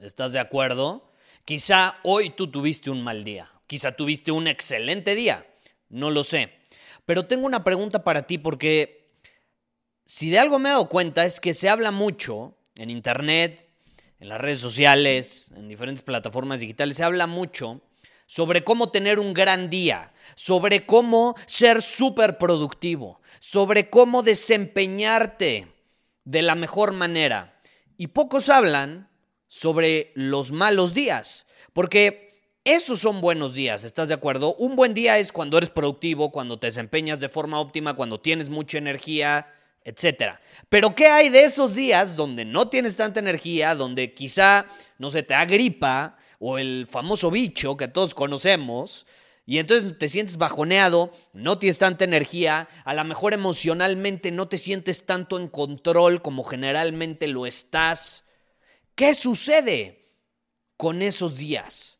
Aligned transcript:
¿Estás 0.00 0.32
de 0.32 0.38
acuerdo? 0.38 1.12
Quizá 1.44 1.98
hoy 2.04 2.30
tú 2.30 2.50
tuviste 2.50 2.88
un 2.88 3.02
mal 3.02 3.22
día, 3.22 3.50
quizá 3.66 3.92
tuviste 3.92 4.32
un 4.32 4.46
excelente 4.46 5.14
día, 5.14 5.46
no 5.90 6.10
lo 6.10 6.24
sé. 6.24 6.54
Pero 7.04 7.26
tengo 7.26 7.44
una 7.44 7.64
pregunta 7.64 8.02
para 8.02 8.26
ti 8.26 8.38
porque 8.38 9.06
si 10.06 10.30
de 10.30 10.38
algo 10.38 10.58
me 10.58 10.70
he 10.70 10.72
dado 10.72 10.88
cuenta 10.88 11.26
es 11.26 11.38
que 11.38 11.52
se 11.52 11.68
habla 11.68 11.90
mucho 11.90 12.56
en 12.76 12.88
internet, 12.88 13.68
en 14.18 14.30
las 14.30 14.40
redes 14.40 14.60
sociales, 14.60 15.50
en 15.54 15.68
diferentes 15.68 16.02
plataformas 16.02 16.60
digitales, 16.60 16.96
se 16.96 17.04
habla 17.04 17.26
mucho 17.26 17.82
sobre 18.24 18.64
cómo 18.64 18.90
tener 18.90 19.18
un 19.18 19.34
gran 19.34 19.68
día, 19.68 20.14
sobre 20.34 20.86
cómo 20.86 21.34
ser 21.44 21.82
súper 21.82 22.38
productivo, 22.38 23.20
sobre 23.38 23.90
cómo 23.90 24.22
desempeñarte 24.22 25.74
de 26.24 26.40
la 26.40 26.54
mejor 26.54 26.92
manera. 26.94 27.58
Y 27.98 28.06
pocos 28.06 28.48
hablan 28.48 29.09
sobre 29.50 30.12
los 30.14 30.52
malos 30.52 30.94
días, 30.94 31.44
porque 31.72 32.54
esos 32.64 33.00
son 33.00 33.20
buenos 33.20 33.52
días, 33.52 33.82
¿estás 33.82 34.06
de 34.06 34.14
acuerdo? 34.14 34.54
Un 34.54 34.76
buen 34.76 34.94
día 34.94 35.18
es 35.18 35.32
cuando 35.32 35.58
eres 35.58 35.70
productivo, 35.70 36.30
cuando 36.30 36.60
te 36.60 36.68
desempeñas 36.68 37.18
de 37.18 37.28
forma 37.28 37.58
óptima, 37.58 37.94
cuando 37.94 38.20
tienes 38.20 38.48
mucha 38.48 38.78
energía, 38.78 39.52
etc. 39.82 40.34
Pero 40.68 40.94
¿qué 40.94 41.08
hay 41.08 41.30
de 41.30 41.42
esos 41.42 41.74
días 41.74 42.14
donde 42.14 42.44
no 42.44 42.68
tienes 42.68 42.94
tanta 42.94 43.18
energía, 43.18 43.74
donde 43.74 44.14
quizá, 44.14 44.66
no 44.98 45.10
se 45.10 45.24
te 45.24 45.34
agripa 45.34 46.16
o 46.38 46.58
el 46.58 46.86
famoso 46.88 47.28
bicho 47.32 47.76
que 47.76 47.88
todos 47.88 48.14
conocemos, 48.14 49.04
y 49.46 49.58
entonces 49.58 49.98
te 49.98 50.08
sientes 50.08 50.36
bajoneado, 50.36 51.12
no 51.32 51.58
tienes 51.58 51.78
tanta 51.78 52.04
energía, 52.04 52.68
a 52.84 52.94
lo 52.94 53.02
mejor 53.02 53.34
emocionalmente 53.34 54.30
no 54.30 54.46
te 54.46 54.58
sientes 54.58 55.06
tanto 55.06 55.38
en 55.38 55.48
control 55.48 56.22
como 56.22 56.44
generalmente 56.44 57.26
lo 57.26 57.46
estás. 57.46 58.22
¿Qué 59.00 59.14
sucede 59.14 60.10
con 60.76 61.00
esos 61.00 61.38
días? 61.38 61.96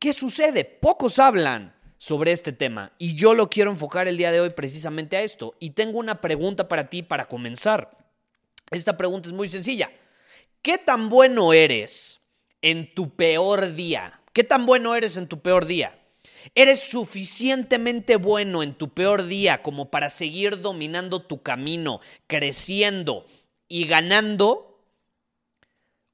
¿Qué 0.00 0.12
sucede? 0.12 0.64
Pocos 0.64 1.20
hablan 1.20 1.76
sobre 1.96 2.32
este 2.32 2.50
tema 2.50 2.92
y 2.98 3.14
yo 3.14 3.34
lo 3.34 3.48
quiero 3.48 3.70
enfocar 3.70 4.08
el 4.08 4.16
día 4.16 4.32
de 4.32 4.40
hoy 4.40 4.50
precisamente 4.50 5.16
a 5.16 5.22
esto. 5.22 5.54
Y 5.60 5.70
tengo 5.70 6.00
una 6.00 6.20
pregunta 6.20 6.66
para 6.66 6.90
ti 6.90 7.04
para 7.04 7.28
comenzar. 7.28 7.96
Esta 8.72 8.96
pregunta 8.96 9.28
es 9.28 9.32
muy 9.32 9.48
sencilla. 9.48 9.92
¿Qué 10.60 10.76
tan 10.76 11.08
bueno 11.08 11.52
eres 11.52 12.18
en 12.60 12.92
tu 12.92 13.14
peor 13.14 13.76
día? 13.76 14.20
¿Qué 14.32 14.42
tan 14.42 14.66
bueno 14.66 14.96
eres 14.96 15.16
en 15.16 15.28
tu 15.28 15.40
peor 15.40 15.66
día? 15.66 15.96
¿Eres 16.56 16.80
suficientemente 16.80 18.16
bueno 18.16 18.64
en 18.64 18.74
tu 18.74 18.92
peor 18.92 19.24
día 19.24 19.62
como 19.62 19.88
para 19.88 20.10
seguir 20.10 20.62
dominando 20.62 21.22
tu 21.22 21.44
camino, 21.44 22.00
creciendo 22.26 23.24
y 23.68 23.86
ganando? 23.86 24.67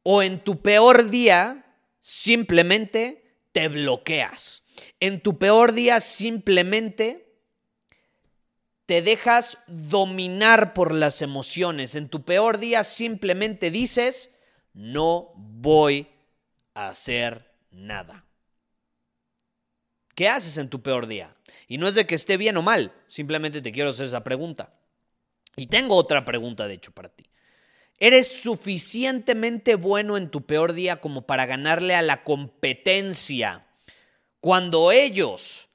¿O 0.05 0.23
en 0.23 0.45
tu 0.45 0.63
peor 0.63 1.11
día 1.11 1.65
simplemente 1.99 3.39
te 3.53 3.69
bloqueas? 3.69 4.63
En 5.01 5.21
tu 5.21 5.39
peor 5.39 5.73
día 5.73 5.99
simplemente 5.99 7.25
te 8.87 9.01
dejas 9.01 9.59
dominar 9.67 10.75
por 10.75 10.93
las 10.93 11.23
emociones. 11.23 11.95
En 11.95 12.09
tu 12.09 12.23
peor 12.23 12.59
día 12.59 12.85
simplemente 12.85 13.71
dices, 13.71 14.31
no 14.75 15.33
voy 15.37 16.09
a 16.75 16.91
hacer 16.91 17.51
nada. 17.71 18.27
¿Qué 20.15 20.29
haces 20.29 20.59
en 20.59 20.69
tu 20.69 20.83
peor 20.83 21.07
día? 21.07 21.35
Y 21.67 21.79
no 21.79 21.89
es 21.89 21.95
de 21.95 22.07
que 22.07 22.15
esté 22.15 22.37
bien 22.37 22.57
o 22.59 22.63
mal, 22.63 22.93
simplemente 23.09 23.63
te 23.63 23.73
quiero 23.73 23.91
hacer 23.91 24.07
esa 24.07 24.23
pregunta. 24.23 24.75
Y 25.57 25.67
tengo 25.67 25.97
otra 25.97 26.25
pregunta, 26.25 26.69
de 26.69 26.75
hecho, 26.75 26.93
para 26.93 27.09
ti. 27.09 27.25
¿Eres 27.99 28.43
suficientemente 28.43 29.77
bueno 29.77 30.17
en 30.17 30.31
tu 30.31 30.45
peor 30.45 30.73
día 30.73 31.01
como 31.01 31.27
para 31.27 31.47
ganarle 31.47 31.95
a 31.95 32.03
la 32.03 32.25
competencia 32.25 33.67
cuando 34.41 34.91
ellos 34.91 35.69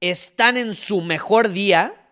están 0.00 0.56
en 0.56 0.72
su 0.72 1.00
mejor 1.00 1.50
día? 1.50 2.02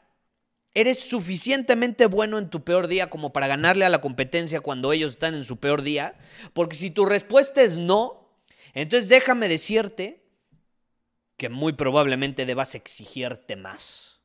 ¿Eres 0.74 0.98
suficientemente 0.98 2.06
bueno 2.06 2.38
en 2.38 2.50
tu 2.50 2.64
peor 2.64 2.88
día 2.88 3.08
como 3.08 3.32
para 3.32 3.46
ganarle 3.46 3.84
a 3.84 3.88
la 3.88 4.00
competencia 4.00 4.60
cuando 4.60 4.92
ellos 4.92 5.12
están 5.12 5.36
en 5.36 5.44
su 5.44 5.58
peor 5.58 5.82
día? 5.82 6.16
Porque 6.52 6.74
si 6.74 6.90
tu 6.90 7.06
respuesta 7.06 7.62
es 7.62 7.78
no, 7.78 8.40
entonces 8.72 9.08
déjame 9.08 9.48
decirte 9.48 10.24
que 11.36 11.48
muy 11.48 11.74
probablemente 11.74 12.44
debas 12.44 12.74
exigirte 12.74 13.54
más. 13.54 14.20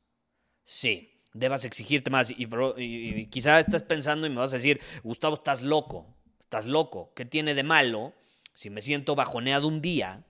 Sí, 0.64 1.19
debas 1.32 1.64
exigirte 1.64 2.10
más. 2.10 2.30
Y, 2.30 2.48
y, 2.76 3.26
quizá 3.26 3.60
estás 3.60 3.82
pensando 3.82 4.26
y 4.26 4.30
me 4.30 4.36
vas 4.36 4.52
a 4.52 4.56
decir, 4.56 4.80
Gustavo, 5.02 5.34
estás 5.36 5.62
loco, 5.62 6.06
estás 6.40 6.66
loco. 6.66 7.12
¿Qué 7.14 7.24
tiene 7.24 7.54
de 7.54 7.62
malo 7.62 8.14
si 8.54 8.70
me 8.70 8.82
siento 8.82 9.14
bajoneado 9.14 9.66
un 9.68 9.80
día? 9.80 10.24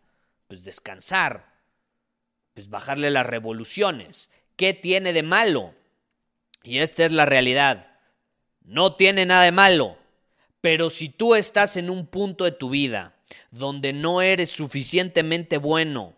Pues 0.49 0.65
descansar, 0.65 1.53
pues 2.55 2.69
bajarle 2.69 3.11
las 3.11 3.27
revoluciones. 3.27 4.31
¿Qué 4.57 4.75
tiene 4.75 5.13
de 5.13 5.23
malo? 5.23 5.75
Y 6.63 6.79
esta 6.79 7.05
es 7.05 7.13
la 7.13 7.25
realidad. 7.25 7.99
No 8.63 8.95
tiene 8.95 9.27
nada 9.27 9.45
de 9.45 9.53
malo. 9.53 9.97
Pero 10.61 10.91
si 10.91 11.09
tú 11.09 11.35
estás 11.35 11.77
en 11.77 11.89
un 11.89 12.07
punto 12.07 12.45
de 12.45 12.53
tu 12.53 12.69
vida 12.71 13.17
donde 13.51 13.93
no 13.93 14.21
eres 14.21 14.51
suficientemente 14.51 15.57
bueno, 15.57 16.15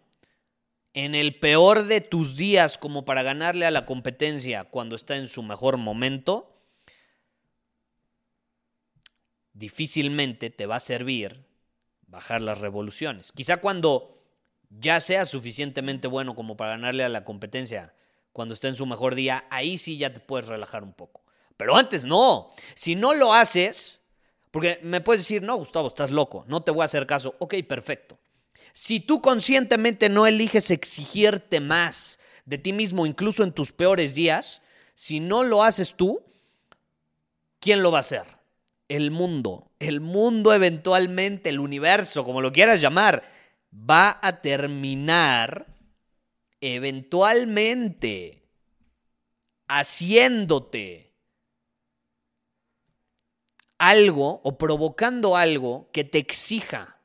en 0.95 1.15
el 1.15 1.39
peor 1.39 1.85
de 1.85 2.01
tus 2.01 2.37
días 2.37 2.79
como 2.79 3.05
para 3.05 3.23
ganarle 3.23 3.67
a 3.67 3.71
la 3.71 3.87
competencia 3.87 4.65
cuando 4.65 4.97
está 4.97 5.17
en 5.17 5.29
su 5.29 5.43
mejor 5.43 5.77
momento, 5.77 6.53
difícilmente 9.55 10.51
te 10.51 10.67
va 10.67 10.77
a 10.77 10.81
servir 10.81 11.47
bajar 12.07 12.43
las 12.43 12.61
revoluciones. 12.61 13.33
Quizá 13.33 13.59
cuando 13.59 14.17
ya 14.69 15.01
seas 15.01 15.31
suficientemente 15.31 16.09
bueno 16.09 16.35
como 16.35 16.57
para 16.57 16.73
ganarle 16.73 17.05
a 17.05 17.09
la 17.09 17.25
competencia 17.25 17.95
cuando 18.33 18.55
está 18.55 18.69
en 18.69 18.77
su 18.77 18.87
mejor 18.87 19.15
día, 19.15 19.47
ahí 19.51 19.79
sí 19.79 19.99
ya 19.99 20.13
te 20.13 20.21
puedes 20.21 20.47
relajar 20.47 20.83
un 20.83 20.93
poco. 20.93 21.23
Pero 21.57 21.77
antes 21.77 22.05
no. 22.05 22.51
Si 22.75 22.95
no 22.95 23.15
lo 23.15 23.35
haces, 23.35 24.03
porque 24.51 24.79
me 24.83 25.01
puedes 25.01 25.23
decir, 25.23 25.43
no, 25.43 25.57
Gustavo, 25.57 25.89
estás 25.89 26.11
loco, 26.11 26.45
no 26.49 26.63
te 26.63 26.71
voy 26.71 26.83
a 26.83 26.87
hacer 26.87 27.07
caso. 27.07 27.35
Ok, 27.39 27.55
perfecto. 27.67 28.19
Si 28.73 29.01
tú 29.01 29.21
conscientemente 29.21 30.09
no 30.09 30.27
eliges 30.27 30.71
exigirte 30.71 31.61
más 31.61 32.19
de 32.45 32.59
ti 32.59 32.73
mismo, 32.73 33.07
incluso 33.07 33.45
en 33.45 33.53
tus 33.53 33.73
peores 33.73 34.15
días, 34.15 34.63
si 34.95 35.21
no 35.21 35.43
lo 35.43 35.63
haces 35.63 35.95
tú, 35.95 36.23
¿quién 37.61 37.83
lo 37.83 37.91
va 37.91 37.99
a 37.99 38.01
hacer? 38.01 38.27
El 38.89 39.11
mundo. 39.11 39.71
El 39.79 40.01
mundo 40.01 40.53
eventualmente, 40.53 41.49
el 41.49 41.61
universo, 41.61 42.25
como 42.25 42.41
lo 42.41 42.53
quieras 42.53 42.81
llamar, 42.81 43.23
va 43.73 44.19
a 44.23 44.41
terminar 44.41 45.67
eventualmente 46.61 48.43
haciéndote 49.69 51.13
algo 53.79 54.41
o 54.45 54.59
provocando 54.59 55.37
algo 55.37 55.91
que 55.93 56.05
te 56.05 56.19
exija 56.19 57.02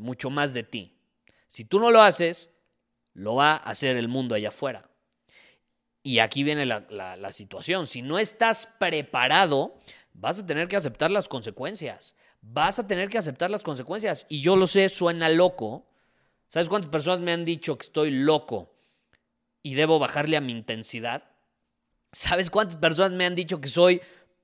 mucho 0.00 0.30
más 0.30 0.52
de 0.52 0.62
ti. 0.62 0.96
Si 1.48 1.64
tú 1.64 1.78
no 1.78 1.90
lo 1.90 2.00
haces, 2.02 2.50
lo 3.14 3.34
va 3.34 3.52
a 3.52 3.56
hacer 3.56 3.96
el 3.96 4.08
mundo 4.08 4.34
allá 4.34 4.48
afuera. 4.48 4.88
Y 6.02 6.20
aquí 6.20 6.42
viene 6.42 6.64
la, 6.64 7.32
situación. 7.32 7.86
Si 7.86 8.02
no 8.02 8.18
estás 8.18 8.68
preparado, 8.78 9.76
vas 10.14 10.38
a 10.38 10.46
tener 10.46 10.66
que 10.68 10.76
aceptar 10.76 11.10
las 11.10 11.28
consecuencias. 11.28 12.16
vas 12.42 12.78
a 12.78 12.86
tener 12.86 13.10
que 13.10 13.18
aceptar 13.18 13.50
las 13.50 13.62
consecuencias. 13.62 14.24
Y 14.30 14.40
yo 14.40 14.56
lo 14.56 14.66
sé, 14.66 14.88
suena 14.88 15.28
loco. 15.28 15.86
¿Sabes 16.48 16.70
cuántas 16.70 16.90
personas 16.90 17.20
me 17.20 17.32
han 17.32 17.44
dicho 17.44 17.76
que 17.76 17.84
estoy 17.84 18.10
loco 18.10 18.72
y 19.62 19.74
debo 19.74 19.98
bajarle 19.98 20.38
a 20.38 20.40
mi 20.40 20.52
intensidad? 20.52 21.24
¿Sabes 22.12 22.50
cuántas 22.50 22.76
personas 22.76 23.12
me 23.12 23.26
han 23.26 23.34
dicho 23.34 23.60
que 23.60 23.68
soy 23.68 24.00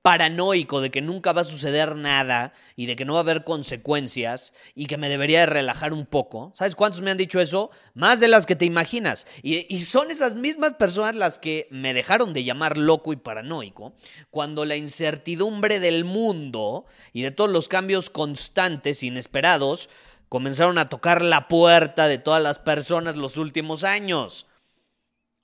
paranoico 0.07 0.79
de 0.79 0.89
que 0.89 1.01
nunca 1.01 1.33
va 1.33 1.41
a 1.41 1.43
suceder 1.43 1.97
nada 1.97 2.53
y 2.77 2.85
de 2.85 2.95
que 2.95 3.03
no 3.03 3.15
va 3.15 3.19
a 3.19 3.23
haber 3.23 3.43
consecuencias 3.43 4.53
y 4.73 4.85
que 4.85 4.95
me 4.95 5.09
debería 5.09 5.41
de 5.41 5.47
relajar 5.47 5.91
un 5.91 6.05
poco. 6.05 6.53
¿Sabes 6.55 6.77
cuántos 6.77 7.01
me 7.01 7.11
han 7.11 7.17
dicho 7.17 7.41
eso? 7.41 7.71
Más 7.93 8.21
de 8.21 8.29
las 8.29 8.45
que 8.45 8.55
te 8.55 8.63
imaginas. 8.63 9.27
Y, 9.43 9.65
y, 9.67 9.81
son 9.81 10.09
esas 10.09 10.35
mismas 10.35 10.75
personas 10.75 11.13
las 11.17 11.39
que 11.39 11.67
me 11.71 11.93
dejaron 11.93 12.31
de 12.31 12.45
llamar 12.45 12.77
loco 12.77 13.11
y 13.11 13.17
paranoico 13.17 13.95
cuando 14.29 14.63
la 14.63 14.77
incertidumbre 14.77 15.81
del 15.81 16.05
mundo 16.05 16.85
y 17.11 17.23
de 17.23 17.31
todos 17.31 17.51
los 17.51 17.67
cambios 17.67 18.09
constantes, 18.09 19.03
inesperados, 19.03 19.89
comenzaron 20.29 20.77
a 20.77 20.87
tocar 20.87 21.21
la 21.21 21.49
puerta 21.49 22.07
de 22.07 22.17
todas 22.17 22.41
las 22.41 22.59
personas 22.59 23.17
los 23.17 23.35
últimos 23.35 23.83
años. 23.83 24.47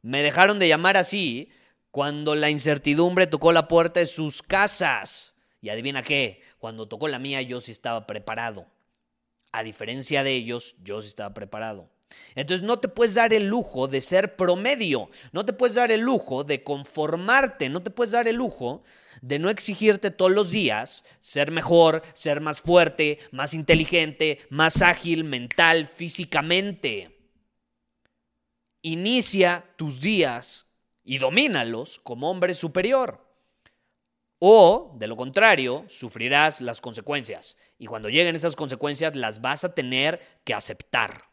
Me 0.03 0.23
dejaron 0.23 0.57
de 0.57 0.69
llamar 0.69 0.95
así 0.95 1.49
cuando 1.93 2.33
la 2.33 2.49
incertidumbre 2.49 3.27
tocó 3.27 3.51
la 3.51 3.67
puerta 3.67 3.99
de 3.99 4.07
sus 4.07 4.41
casas. 4.41 5.35
Y 5.61 5.69
adivina 5.69 6.01
qué, 6.01 6.41
cuando 6.57 6.87
tocó 6.87 7.07
la 7.07 7.19
mía 7.19 7.43
yo 7.43 7.61
sí 7.61 7.71
estaba 7.71 8.07
preparado. 8.07 8.65
A 9.51 9.61
diferencia 9.61 10.23
de 10.23 10.31
ellos, 10.31 10.75
yo 10.83 11.03
sí 11.03 11.09
estaba 11.09 11.35
preparado. 11.35 11.91
Entonces 12.33 12.65
no 12.65 12.79
te 12.79 12.87
puedes 12.87 13.13
dar 13.13 13.31
el 13.31 13.47
lujo 13.47 13.87
de 13.87 14.01
ser 14.01 14.35
promedio, 14.35 15.11
no 15.33 15.45
te 15.45 15.53
puedes 15.53 15.75
dar 15.75 15.91
el 15.91 16.01
lujo 16.01 16.43
de 16.43 16.63
conformarte, 16.63 17.69
no 17.69 17.83
te 17.83 17.91
puedes 17.91 18.13
dar 18.13 18.27
el 18.27 18.37
lujo 18.37 18.81
de 19.21 19.37
no 19.37 19.51
exigirte 19.51 20.09
todos 20.09 20.31
los 20.31 20.49
días 20.49 21.05
ser 21.19 21.51
mejor, 21.51 22.01
ser 22.13 22.41
más 22.41 22.59
fuerte, 22.59 23.19
más 23.31 23.53
inteligente, 23.53 24.39
más 24.49 24.81
ágil 24.81 25.25
mental, 25.25 25.85
físicamente. 25.85 27.19
Inicia 28.81 29.63
tus 29.77 30.01
días 30.01 30.65
y 31.03 31.17
domínalos 31.17 31.99
como 31.99 32.29
hombre 32.29 32.53
superior. 32.53 33.25
O, 34.39 34.95
de 34.97 35.07
lo 35.07 35.15
contrario, 35.15 35.85
sufrirás 35.87 36.59
las 36.59 36.81
consecuencias. 36.81 37.55
Y 37.77 37.85
cuando 37.85 38.09
lleguen 38.09 38.35
esas 38.35 38.55
consecuencias, 38.55 39.15
las 39.15 39.41
vas 39.41 39.63
a 39.63 39.73
tener 39.73 40.19
que 40.43 40.53
aceptar. 40.53 41.32